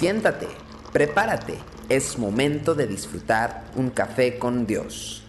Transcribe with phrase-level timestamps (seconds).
[0.00, 0.46] Siéntate,
[0.94, 1.58] prepárate,
[1.90, 5.22] es momento de disfrutar un café con Dios.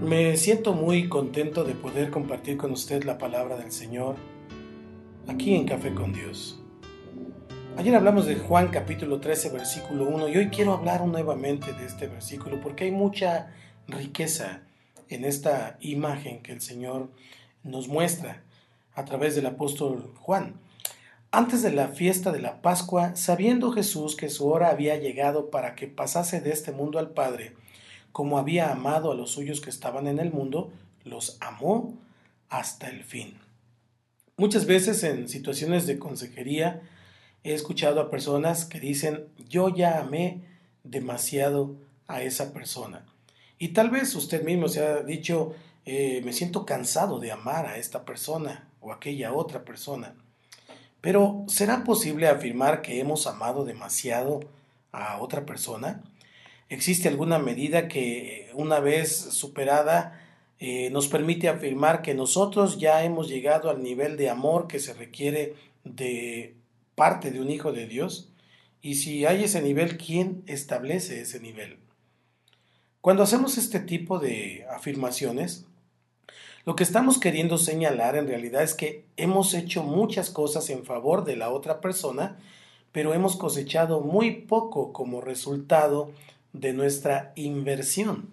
[0.00, 4.16] Me siento muy contento de poder compartir con usted la palabra del Señor
[5.28, 6.62] aquí en Café con Dios.
[7.76, 12.06] Ayer hablamos de Juan capítulo 13 versículo 1 y hoy quiero hablar nuevamente de este
[12.06, 13.52] versículo porque hay mucha
[13.86, 14.62] riqueza
[15.08, 17.10] en esta imagen que el Señor
[17.62, 18.42] nos muestra
[18.94, 20.54] a través del apóstol Juan.
[21.30, 25.74] Antes de la fiesta de la Pascua, sabiendo Jesús que su hora había llegado para
[25.74, 27.54] que pasase de este mundo al Padre,
[28.12, 30.70] como había amado a los suyos que estaban en el mundo,
[31.04, 31.94] los amó
[32.50, 33.38] hasta el fin.
[34.36, 36.82] Muchas veces en situaciones de consejería,
[37.44, 40.42] he escuchado a personas que dicen, yo ya amé
[40.84, 43.06] demasiado a esa persona.
[43.62, 45.54] Y tal vez usted mismo se ha dicho,
[45.86, 50.16] eh, me siento cansado de amar a esta persona o aquella otra persona.
[51.00, 54.40] Pero ¿será posible afirmar que hemos amado demasiado
[54.90, 56.02] a otra persona?
[56.70, 60.20] ¿Existe alguna medida que una vez superada
[60.58, 64.92] eh, nos permite afirmar que nosotros ya hemos llegado al nivel de amor que se
[64.92, 65.54] requiere
[65.84, 66.56] de
[66.96, 68.32] parte de un hijo de Dios?
[68.80, 71.78] Y si hay ese nivel, ¿quién establece ese nivel?
[73.02, 75.66] Cuando hacemos este tipo de afirmaciones,
[76.64, 81.24] lo que estamos queriendo señalar en realidad es que hemos hecho muchas cosas en favor
[81.24, 82.38] de la otra persona,
[82.92, 86.12] pero hemos cosechado muy poco como resultado
[86.52, 88.30] de nuestra inversión.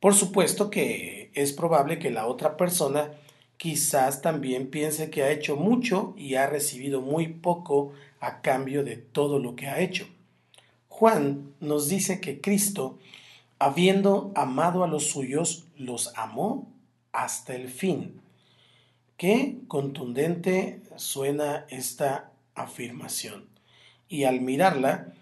[0.00, 3.10] Por supuesto que es probable que la otra persona
[3.58, 8.96] quizás también piense que ha hecho mucho y ha recibido muy poco a cambio de
[8.96, 10.06] todo lo que ha hecho.
[10.88, 12.98] Juan nos dice que Cristo,
[13.62, 16.68] habiendo amado a los suyos, los amó
[17.12, 18.20] hasta el fin.
[19.16, 23.44] Qué contundente suena esta afirmación.
[24.08, 25.12] Y al mirarla,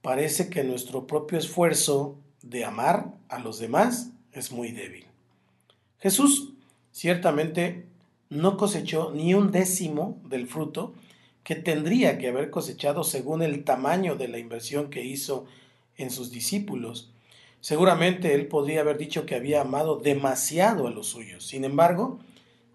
[0.00, 5.04] parece que nuestro propio esfuerzo de amar a los demás es muy débil.
[5.98, 6.54] Jesús
[6.92, 7.84] ciertamente
[8.30, 10.94] no cosechó ni un décimo del fruto
[11.44, 15.44] que tendría que haber cosechado según el tamaño de la inversión que hizo
[15.98, 17.12] en sus discípulos.
[17.60, 21.46] Seguramente él podría haber dicho que había amado demasiado a los suyos.
[21.46, 22.18] Sin embargo,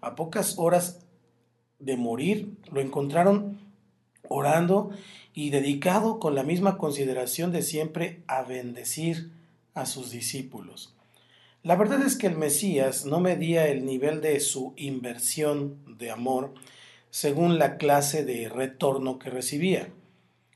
[0.00, 1.06] a pocas horas
[1.78, 3.58] de morir, lo encontraron
[4.28, 4.90] orando
[5.34, 9.32] y dedicado con la misma consideración de siempre a bendecir
[9.74, 10.94] a sus discípulos.
[11.62, 16.54] La verdad es que el Mesías no medía el nivel de su inversión de amor
[17.10, 19.88] según la clase de retorno que recibía.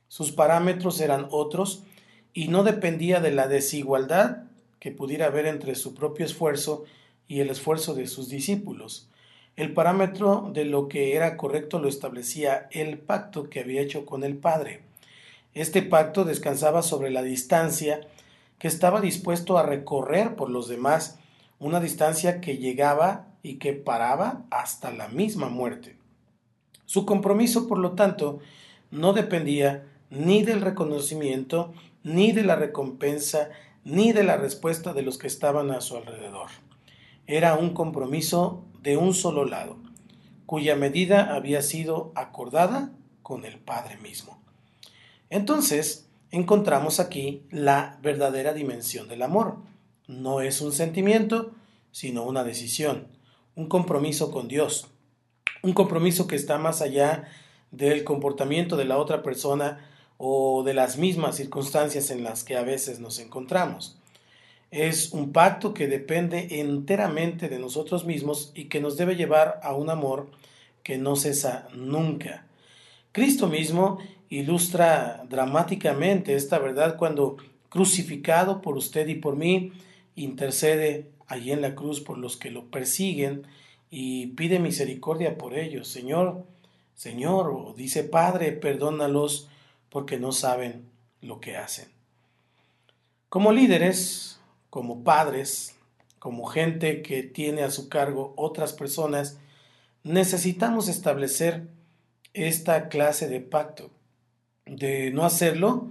[0.08, 1.84] Sus parámetros eran otros
[2.32, 4.44] y no dependía de la desigualdad
[4.78, 6.84] que pudiera haber entre su propio esfuerzo
[7.28, 9.08] y el esfuerzo de sus discípulos.
[9.56, 14.24] El parámetro de lo que era correcto lo establecía el pacto que había hecho con
[14.24, 14.82] el Padre.
[15.54, 18.00] Este pacto descansaba sobre la distancia
[18.58, 21.18] que estaba dispuesto a recorrer por los demás
[21.58, 25.96] una distancia que llegaba y que paraba hasta la misma muerte.
[26.86, 28.40] Su compromiso, por lo tanto,
[28.90, 33.50] no dependía ni del reconocimiento, ni de la recompensa,
[33.84, 36.50] ni de la respuesta de los que estaban a su alrededor.
[37.26, 39.76] Era un compromiso de un solo lado,
[40.46, 44.40] cuya medida había sido acordada con el Padre mismo.
[45.28, 49.58] Entonces, encontramos aquí la verdadera dimensión del amor.
[50.08, 51.52] No es un sentimiento,
[51.92, 53.06] sino una decisión,
[53.54, 54.88] un compromiso con Dios,
[55.62, 57.28] un compromiso que está más allá
[57.70, 59.89] del comportamiento de la otra persona
[60.22, 63.96] o de las mismas circunstancias en las que a veces nos encontramos.
[64.70, 69.72] Es un pacto que depende enteramente de nosotros mismos y que nos debe llevar a
[69.74, 70.30] un amor
[70.82, 72.44] que no cesa nunca.
[73.12, 73.98] Cristo mismo
[74.28, 77.38] ilustra dramáticamente esta verdad cuando,
[77.70, 79.72] crucificado por usted y por mí,
[80.16, 83.46] intercede allí en la cruz por los que lo persiguen
[83.90, 85.88] y pide misericordia por ellos.
[85.88, 86.44] Señor,
[86.94, 89.48] Señor, dice Padre, perdónalos
[89.90, 90.88] porque no saben
[91.20, 91.88] lo que hacen.
[93.28, 94.40] Como líderes,
[94.70, 95.76] como padres,
[96.18, 99.38] como gente que tiene a su cargo otras personas,
[100.02, 101.68] necesitamos establecer
[102.32, 103.90] esta clase de pacto
[104.66, 105.88] de no hacerlo,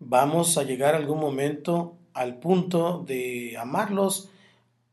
[0.00, 4.30] vamos a llegar algún momento al punto de amarlos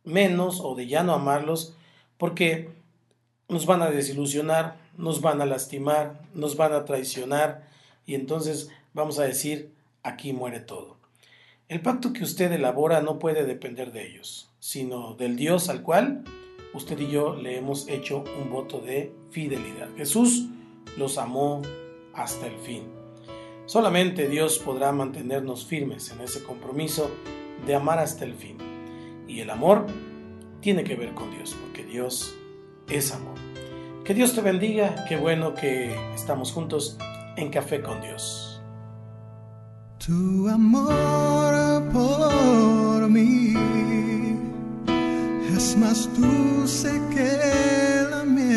[0.04, 1.76] menos o de ya no amarlos
[2.18, 2.70] porque
[3.50, 7.68] nos van a desilusionar, nos van a lastimar, nos van a traicionar
[8.08, 9.72] y entonces vamos a decir,
[10.02, 10.98] aquí muere todo.
[11.68, 16.24] El pacto que usted elabora no puede depender de ellos, sino del Dios al cual
[16.74, 19.90] usted y yo le hemos hecho un voto de fidelidad.
[19.98, 20.48] Jesús
[20.98, 21.62] los amó
[22.14, 22.84] hasta el fin.
[23.66, 27.12] Solamente Dios podrá mantenernos firmes en ese compromiso
[27.66, 28.58] de amar hasta el fin.
[29.28, 29.86] Y el amor
[30.62, 32.34] tiene que ver con Dios, porque Dios
[32.88, 33.36] es amor.
[34.06, 36.98] Que Dios te bendiga, qué bueno que estamos juntos
[37.38, 38.62] en Café con Dios.
[40.06, 43.54] Tu amor por mí
[45.56, 48.57] es más dulce que la miel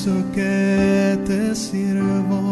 [0.00, 2.49] eso que te sirvo,